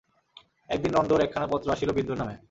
একদিন 0.69 0.91
নন্দর 0.95 1.19
একখানা 1.21 1.47
পত্র 1.47 1.67
আসিল 1.71 1.89
বিন্দুর 1.97 2.17
নামে। 2.17 2.35